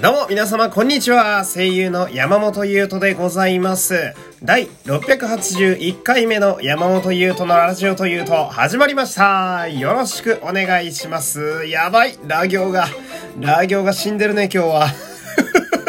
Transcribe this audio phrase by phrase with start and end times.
[0.00, 1.44] どうも皆様こんにちは。
[1.44, 4.14] 声優の山本優斗でございます。
[4.44, 9.66] 第681回目の山本優斗のラジオというと始まりました。
[9.66, 11.66] よろしくお願いします。
[11.66, 12.16] やばい。
[12.28, 12.86] ラ行が。
[13.40, 14.86] ラ行が死んでるね今日は。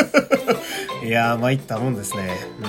[1.05, 2.35] いやー参ったもんですね。
[2.63, 2.67] う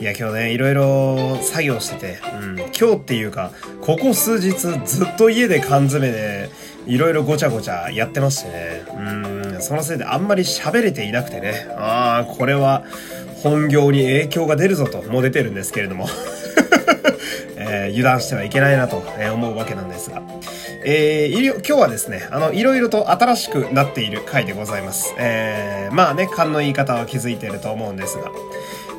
[0.00, 4.52] いや今日ねいろいろ作業してて、うん、今日っていうかここ数日
[4.84, 6.50] ずっと家で缶詰で
[6.86, 8.82] いろいろごちゃごちゃやってましてね。
[8.96, 11.66] うん、そのせいであんまり喋れていなくてね。
[11.76, 12.84] ああ、これは
[13.42, 16.08] 本業に影響が出るぞと、もう出てるんですけれども。
[17.56, 20.22] えー、油断してはいけないなと思うわけなんですが。
[20.86, 25.14] えー、今日はですね、あの、いろいろと新しくなっている回でございます。
[25.18, 28.30] えー、まあね、勘の言い方は気づいてると思うんですが。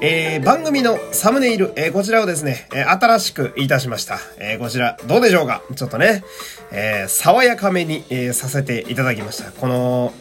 [0.01, 4.19] えー、番組のサムネイル、えー、こちらをですね、え、新しくいたしました。
[4.37, 5.61] え、こちら、どうでしょうか？
[5.75, 6.23] ちょっとね、
[6.71, 9.51] え、爽やかめに、え、させていただきました。
[9.51, 10.13] この、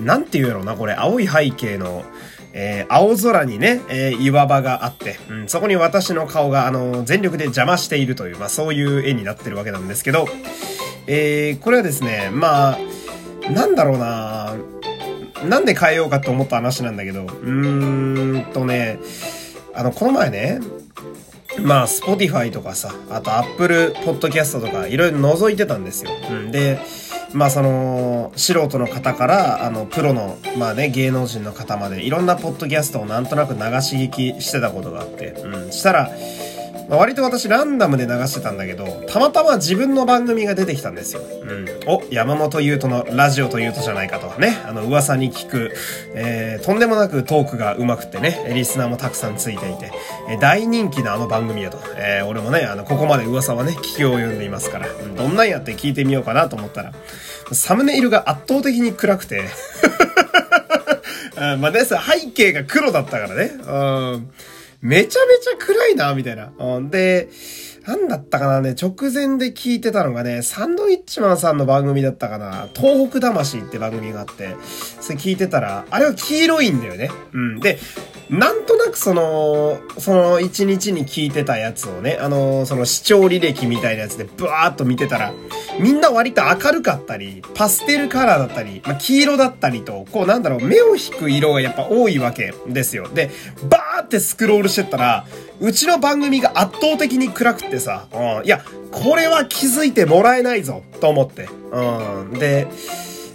[0.00, 2.04] なんて言うやろうな、これ、青い背景の、
[2.52, 10.26] えー、青空にね、えー、岩場があって、うん、そこに私の顔が、あの、全力で邪魔しているという、まあ、そういう絵になってるわけなんですけど、
[11.06, 14.54] え、これはですね、まあ、なんだろうな
[15.48, 18.98] なんで変えようかと思った話なんだけど、うーんとね、
[19.74, 20.60] あの、この前ね、
[21.60, 26.10] まあ、スポティファイとかさ、あとアップルポッドキャストとかいろいろ覗いてたんですよ。
[26.30, 26.78] うん、で、
[27.32, 36.10] まあその、素人の方から、あの、プロの、まあね、芸能人の方まで、いろんなポッドキャストをなんとなく流し聞きしてたことがあって、うん、したら、
[36.88, 41.22] まあ、割と私ランダムで流してたんだけど、たまたま自分の番組が出てきたんですよ。
[41.42, 41.66] うん。
[41.86, 45.72] お、山本優斗のラジオというとじゃないかとね、あの噂に聞く、
[46.14, 49.90] えー、とんでもなくトークが上手くてね、リスナーもたくさんついていて、
[50.28, 51.78] えー、大人気なあの番組やと。
[51.96, 56.92] えー、俺もね、あの、ここまで噂はね、聞きを読んでいますから、うん、どんなんやって聞いてみようかなと思ったら、
[57.52, 59.42] サムネイルが圧倒的に暗くて、
[61.36, 63.52] あ まあ、です背景が黒だったからね。
[63.66, 63.72] う
[64.18, 64.30] ん
[64.86, 66.52] めちゃめちゃ暗いな、みたいな。
[66.58, 67.28] うん、で、
[67.86, 74.56] なんだったかなね、直前で聞いてたのがね、サンドウィッチマンさんの番組だったかな、東北魂って番組があって、
[75.00, 77.10] それ聞いてたら、あれは黄色いんだよね。
[77.32, 77.60] うん。
[77.60, 77.78] で、
[78.28, 85.32] なんとなくその、その一日に聞いてたやつをね、あの、その視聴履歴みたいなやつでブワーっと見てたら、
[85.78, 93.08] みんな割と明るかったり、パステルカラーだったり、まあ、黄色だったりと、こうなんだろう、目を引く色がやっぱ多いわけですよ。
[93.08, 93.30] で、
[93.68, 95.26] バーってスクロールしてったら、
[95.60, 101.48] うちの番組が圧倒的に暗くってさ、うん、いや、これは気づいてもらえないぞ、と思って。
[101.72, 102.66] うん、で、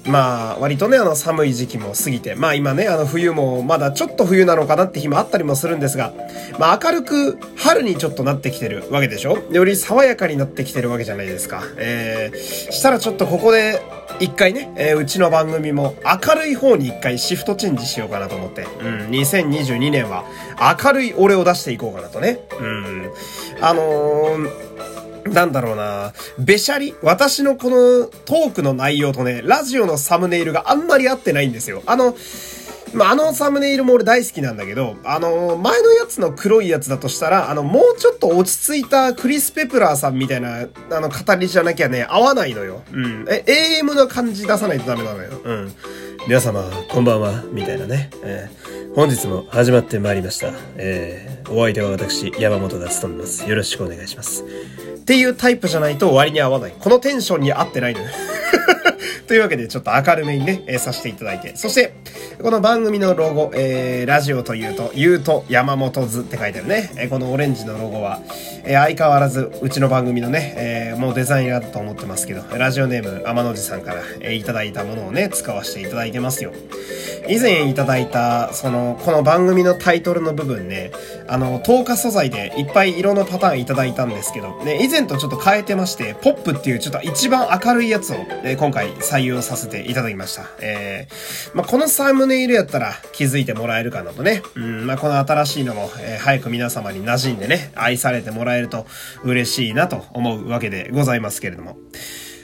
[0.07, 6.11] まあ、割とね、あの、寒い時期も過ぎて、まあ今ね、あの、冬もまだちょっと冬なのかなって日もあったりもするんですが、
[6.57, 9.37] まあ明るく春にちょっとなってきてるわけでしょ？
[9.51, 11.61] より爽やかになってきてるわけじゃないですか。
[11.77, 13.79] えー、したらちょっとここで、
[14.21, 20.25] 一回ね、えー、うちの番組も明るい方に一回シフトチェンジしようかなと思って、うん、2022年は
[20.83, 22.39] 明るい俺を出していこうかなとね。
[22.59, 23.11] うん。
[23.61, 24.71] あのー
[25.25, 31.83] なんだろうな、べしゃり私のこのトークの内容とね、ラジオのサムネイルがあんまり合ってないんですよ。
[31.85, 32.15] あの、
[32.94, 42.84] まあ、あのサムネイルも俺大好きなんだけど、あの、前のやつの黒いやつだとしたら、あの、もうちょっと落ち着いたクリス・ペプラーさんみたいな、あの、語りじゃなきゃね、合わないのよ。
[42.91, 43.25] うん。
[43.29, 43.44] え、
[43.81, 45.29] AM の感じ出さないとダメなのよ。
[45.44, 45.74] うん。
[46.28, 48.09] 皆様、こんばんは、みたいなね。
[48.24, 50.52] えー、本日も始まってまいりました。
[50.75, 53.50] えー、お相手は私、山本が務めます。
[53.50, 54.44] よろしくお願いします。
[54.44, 56.73] っていうタイプじゃないと割に合わない。
[56.78, 58.08] このテンションに合ってないのよ。
[59.28, 61.53] というわけで、ちょっと明るめにね、えー、させていただいて。
[61.56, 61.94] そして、
[62.41, 66.91] この番組のロゴ、えー、ラジオというと、言うと山本図って書いてあるね。
[66.95, 68.22] えー、このオレンジのロゴは、
[68.63, 76.51] えー、相変わらず、うちの番組のね、えー、もうデザインだと思ってますけど、ラジオネーム、天の寺さんから、えー、いただいたものをね、使わせていただいてますよ。
[77.28, 80.91] 以前いただいた、その、この番組のタイトルの部分ね、
[81.28, 90.46] あの、透過素材でいっぱい色のパターンいただいたんですけど、ね、以前とちょっと変えてまして、ポップっていうちょっと一番明るいやつを、え、今回採用させていただきました。
[90.59, 94.41] えー、まあ、このサムネイルやったら気づいてもらえるかなとね。
[94.55, 98.85] うん、まあ、この新しいのも、えー、早く皆様に馴染んでね、愛されてもらえると
[99.23, 101.78] 嬉しいなと思うわけでございますけれども。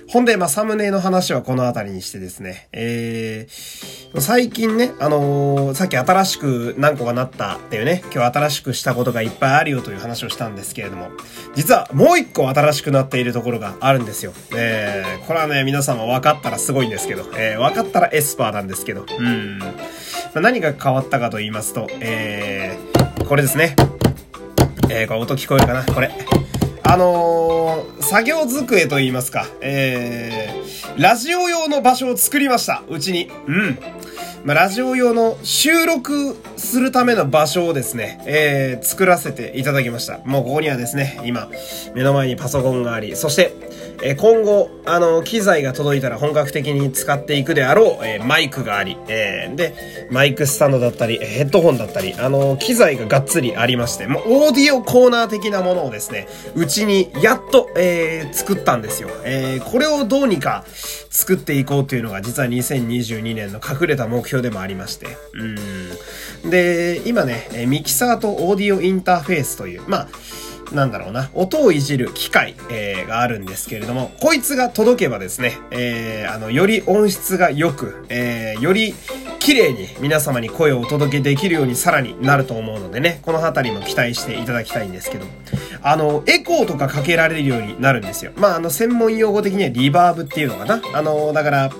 [0.10, 11.10] ほんで、まあ、サムネの話はこの辺りにしてですね、えー、最近ね、あのー、さっき新しく何個かなったっていうね、今日新しくしたことがいっぱいあるよという話をしたんですけれども、
[11.56, 14.32] 実はもう一個新しくなっているところがあるんですよ。
[14.56, 19.60] えー、これはね、皆様分かったらすごいんですけど、えー、分かったらエスパーなんですけど、うん。
[19.60, 19.68] ま
[20.36, 23.76] あ、何が変わったかと言いますと、えー、これですね。
[24.90, 25.84] えー、これ音聞こえるかな？
[25.84, 26.10] これ。
[26.90, 32.82] あのー、作業机といいますか、えー、ラジオ用の場所を作りました。
[32.88, 33.30] うちに。
[33.46, 33.78] うん。
[34.46, 40.20] まあ、ラジオ用の収録するための場所をですね、えー、作らせていただきました。
[40.20, 41.50] もうここにはですね、今、
[41.94, 43.54] 目の前にパソコンがあり、そして、
[44.04, 59.10] え、今後、あの、機材が届いたら本格的に使っていくであろう、え、マイクがあり、え、で、マイクスタンドだったり、ヘッドホンだったり、あの、機材ががっつりありまして、もうオーディオコーナー的なものをですね、うちにやっと、えー、作ったんですよ。
[59.24, 60.64] えー、これをどうにか
[61.10, 65.08] 作っていこうというのが実は2022年の隠れた目標でもありまして。
[66.44, 66.50] うん。
[66.50, 70.08] で、今ね、ミキサーとオーディオインターフェースという、まあ、
[70.72, 78.94] なんだろうな、音をいじる機械、えー、があるんですけれども、こいつが届けばですね、えー、あの、より音質が良く、えー、より
[79.40, 85.26] 綺麗に皆様に声をお届けできるようにさらになると思うのでね、この辺りも期待していただきたいんですけど、
[85.82, 88.32] あの、エコーとかかけられるようになるんですよ。
[88.36, 90.82] まあ、あの、専門用語的にはリバーブっていうのかな。
[90.94, 91.72] あの、だから、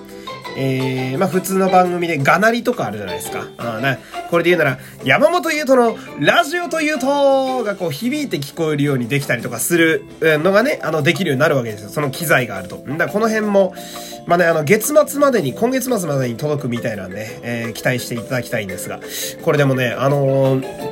[0.58, 3.46] えー、まあ普通の番組でがなりとかあるじゃないですか。
[3.56, 3.98] あな
[4.30, 11.88] これで言うなら、山本優斗のラジオというとがこう響いて聞こえるようにできたりとかするのがね、あの、できるようになるわけですよ。
[11.88, 12.82] その機材があると。
[12.98, 13.74] だこの辺も、
[14.26, 19.00] まあね、あの、月末までに、今月末までに届くみたいなんで、えー、期待していただきたいんですが、
[19.42, 20.87] これでもね、あのー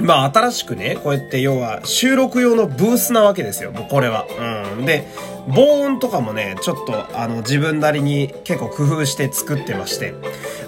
[0.00, 4.26] まあ新しくね、こうやって要は収録用のブースなわけですよ、もうこれは。
[4.78, 4.84] うん。
[4.86, 5.06] で、
[5.48, 10.14] 防音とかもね、ちょっとあの自分なりに結構工夫して作ってまして。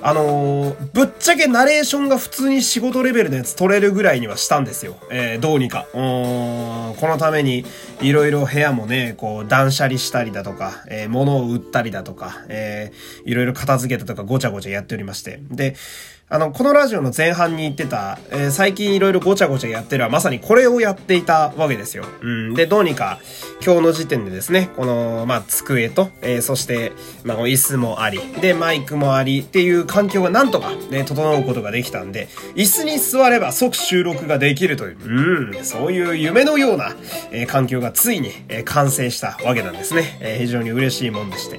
[0.00, 4.96] あのー、ぶっちゃけナレーションが普通に仕事レベルのやつ取れるぐらいにはしたんですよ。
[5.10, 5.86] えー、どうにか。
[5.92, 7.64] うん、このために
[8.00, 15.40] いろいろ部屋もね、こう断捨離したりだとか、えー、物を売ったりだとか、えー、いろいろ片付けたとかごちゃごちゃやっておりまして。
[15.50, 15.75] で、
[16.30, 22.04] あの、このラジオの前半に言ってた、えー、最近いろいろごちゃごちゃやってるはまさにこれをやっていたわけですよ。
[22.20, 22.54] うん。
[22.54, 23.19] で、どうにか
[23.64, 26.92] 今日の時点でですね、この、まあ、机と、えー、そして、
[27.25, 36.94] まあ、椅子もあり、で、マイクもありっていう環境がなんとかね、整うことができたんで、椅子に座れば即収録ができるという、うん、そういう夢のような、
[37.30, 40.19] えー、環境がついに、えー、完成したわけなんですね。
[40.20, 41.58] えー、非常に嬉しいもんでして。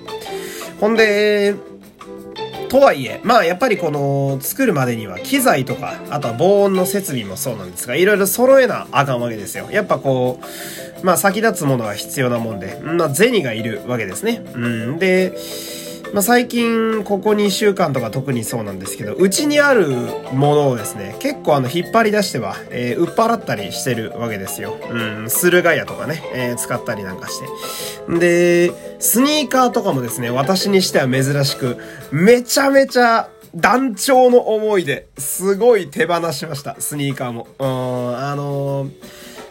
[0.80, 1.56] ほんで、
[2.69, 9.68] とはいえ、まあやっぱりこの作るまでには機材とか、あとは防音の設備もそうなんですが、いろいろ揃えなあかんわけですよ。
[9.71, 10.39] やっぱこ
[11.01, 14.44] う、まあ先立つものが必要なもんで、まあ銭がいるわけですね。
[14.54, 14.57] う
[14.94, 15.00] ん。
[15.00, 15.33] で、
[16.13, 19.89] まあ、最近、ここ2週間とか特にそうなんですけど、うちにある
[20.33, 24.77] ものをですね、結構あの、引っ張り出しては、えー、売っ払ったりしてるわけですよ。
[24.89, 28.19] うん、駿河屋とかね、えー、使ったりなんかして。
[28.19, 31.78] で、スニーカーとかもですね、私にしては珍しく、
[32.12, 37.48] めちゃめちゃ、団長の思いで、すごい手放しました、スニーカーも。
[37.57, 38.92] うーん、あのー、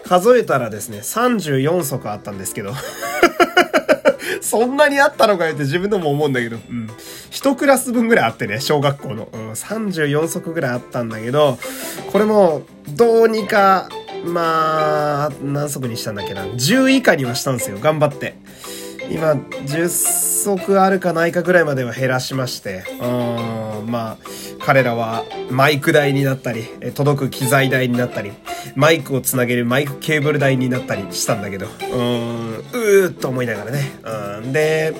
[0.05, 2.73] 数えたらですね、34足あったんですけど
[4.41, 6.89] そんなにあったのかよって自分でも思うんだけど、うん。
[7.31, 9.29] 一クラス分ぐらいあってね、小学校の。
[9.33, 11.59] うん、34足ぐらいあったんだけど、
[12.12, 13.89] これも、どうにか、
[14.25, 16.44] まあ、何足にしたんだっけな。
[16.44, 17.79] 10以下にはしたんですよ。
[17.81, 18.37] 頑張って。
[19.10, 24.19] 今、10足あるかないかぐらいまでは減らしまして、うん、まあ、
[24.60, 26.64] 彼らはマイク代になったり、
[26.94, 28.32] 届く機材代になったり、
[28.75, 33.93] マイクをつなげるマイクケーブル代になったりしたんだけど、うん、うーっと思いながらね。
[34.43, 34.94] うん、で、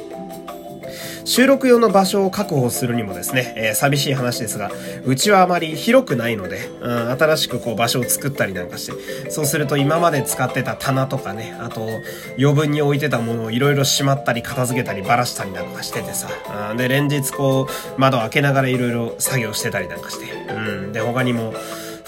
[1.29, 4.71] 収録用の場所を確保するにもですね、えー、寂しい話ですが、
[5.05, 11.87] うちはあまり広くないので、うん、新しくこう場所を作ったりなんかして、そうすると今まで使ってた棚とかね、あと
[12.39, 16.31] 余分に置いてたものをいろいろしまったり片付けたりばらしたりなんかしててさ、
[16.71, 21.53] うん、で、連日こう窓開けながらいろいろ作業してたりなんかして、うん、で、他にも、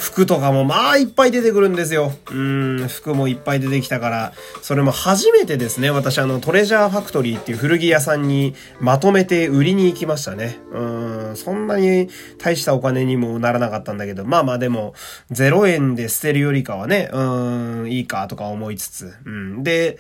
[0.01, 2.13] 服とかもまあいっぱい出てくるんですよ。
[2.31, 10.59] うん、服もいっぱい出てきたから、それも初めてですね、私あのトレジャーファクトリーっていう古着屋さんにまとめて売りに行きましたね。
[10.73, 12.09] うん、そんなに
[12.39, 14.95] 大したお金にもならなかったんだけど、まあまあでも、
[15.33, 19.63] 0円で捨てるよりかはね、うん、いいかとか思いつつ、うん。
[19.63, 19.99] で、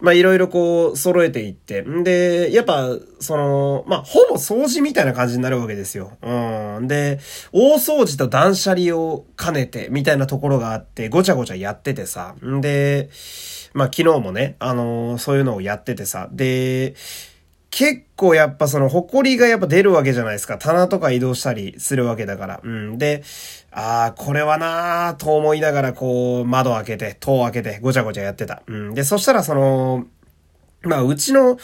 [0.00, 2.88] まあいろいろこう揃えていって、んで、やっぱ、
[3.20, 6.12] その、まあほぼ掃除みたいな感じになるわけですよ。
[6.22, 6.88] うん。
[6.88, 7.20] で、
[7.52, 12.34] 大掃除と断捨離を兼ねて、みたいなところがあって、ごちゃごちゃやっててさ。
[12.44, 13.10] んで、
[13.74, 16.28] まあ昨日もね、あのー、そういうのをやっててさ。
[16.32, 16.94] で、
[17.70, 20.58] 結構やっぱその埃がやっぱ出るわけじゃないですか。
[20.58, 22.60] 棚とか移動したりするわけだから。
[22.62, 22.98] うん。
[22.98, 23.22] で、
[23.70, 28.62] ああ、これはなーと思いながらこう窓開けて、戸を開けてごちゃごちゃやってた。
[28.66, 28.94] うん。
[28.94, 30.06] で、そしたらその、
[30.82, 31.58] まあ、うちの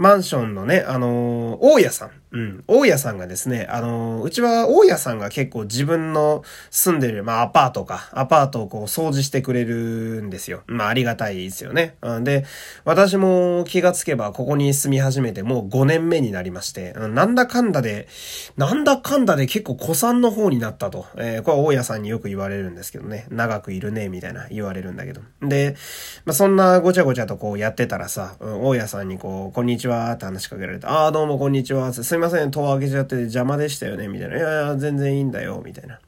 [0.00, 2.10] マンションのね、あのー、大家さん。
[2.32, 2.64] うん。
[2.68, 10.62] 大家さんがですね、あのー、うちは大家さんが結構自分の住んでる、まあアパートか、アパートをこう掃除してくれるんですよ。
[10.66, 11.96] まあありがたいですよね。
[12.00, 12.46] うん、で、
[12.84, 18.08] 私も気がつけばここに住み始めてもう5年目になりまして、うん、なんだかんだで、
[18.56, 21.04] なんだかんだで結構古参の方になったと。
[21.16, 23.26] えー、これは大家さんによく言われるんですけどね。
[23.28, 25.20] 長くいるね、みたいな言われるんだけど。
[25.42, 25.76] で、
[26.24, 32.02] まあそんなごちゃごちゃとこうやってたらさ、大家さんにこう、こんにちはって話しかけられて、ああ、どうもこんにちはって。
[32.02, 34.36] すいません、戸を開けちゃって邪魔でしたよね、みたいな。
[34.36, 35.98] いやいや、全然いいんだよ、みたいな。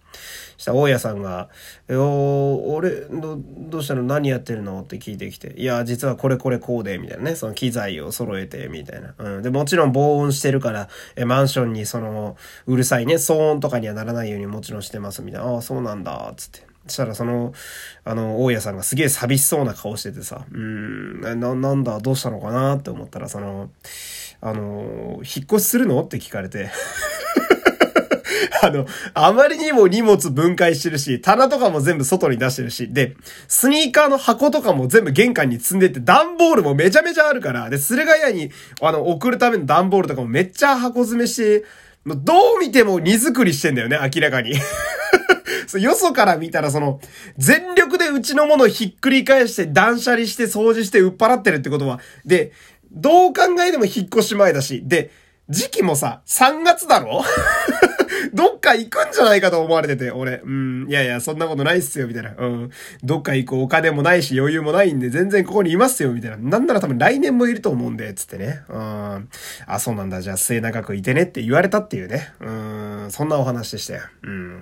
[0.59, 1.49] した大家さんが、
[1.89, 4.03] え、お俺、ど、どうしたの？
[4.03, 4.83] 何やってるの？
[4.83, 9.15] って聞いてきて、いや、実はこれこれこうで、みたいなね、その機材を揃えて、みたいな。
[9.19, 9.43] うん。
[9.43, 15.49] で、もちろん防音してるから、え、マンションにその、うるさいね、騒音とかにはならないようにもちろんしてます、みたいな。
[15.49, 16.72] ああ、そうなんだ、つって。
[16.87, 17.53] したらその、
[18.05, 23.71] あの、大家さんがすげえ寂しそうな顔しててさ、うん、な、なんだ、どうしたのかなって思ったら、その、
[24.41, 26.03] あの、引っ越しするの？
[26.03, 26.71] って聞かれて。
[28.63, 33.17] あの、あまりにも荷物分解してるし、棚とかも全部外に出してるし、で、
[33.49, 41.65] スニーカーの箱とかも全部玄関に積んでって、段ボールもめちゃめちゃあるから、で、スルガヤに、あの、送るための段ボールとかもめっちゃ箱詰めして、
[42.05, 44.55] どう見ても荷造りしてんだよね、明らかに。
[45.79, 47.01] よそから見たらその、
[47.39, 52.53] 全力でうちのものをひっくり返して断捨離して掃除して売っ払ってるってことは、で、
[52.91, 55.11] どう考えても引っ越し前だし、で、
[55.49, 57.23] 時期もさ、3月だろ？
[58.33, 60.41] どっか行くんじゃないかと思われてて、俺。
[60.45, 62.35] うん、いやいや、そんなことないっすよ、みたいな。
[62.39, 62.71] うん。
[63.03, 66.37] どっか行くお金もないし余裕もないんで、全然ここにいますよ、みたいな。
[66.39, 68.63] なんなら多分来年もいると思うんで、つってね。
[68.69, 69.29] うん。
[69.67, 70.23] あ、そうなんだ。
[70.23, 72.33] じゃあ末永くいてねって言われたっていうね。
[72.41, 73.07] うん。
[73.11, 74.03] そんなお話でしたよ。
[74.23, 74.61] うん。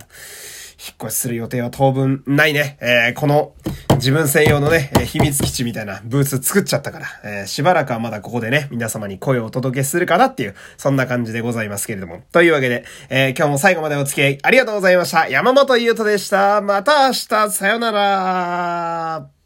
[0.80, 2.78] 引っ越しする予定は当分ないね。
[2.80, 3.52] えー、この
[3.96, 12.22] 自分専用のね、え秘密基地みたいなブース作っちゃったから、えー、しばらくはまだここでね、皆様に声をお届けするかなっていう、そんな感じでございますけれども。
[12.32, 15.28] というわけで、えー、今日も最後までお付き合いありがとうございました。
[15.28, 16.62] 山本優斗でした。
[16.62, 19.39] また明日、さよなら。